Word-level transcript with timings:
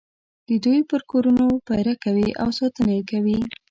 د 0.47 0.49
دوی 0.63 0.79
پر 0.89 1.01
کورونو 1.11 1.45
پېره 1.67 1.93
کوي 2.03 2.29
او 2.41 2.49
ساتنه 2.59 2.91
یې 2.97 3.03
کوي. 3.11 3.39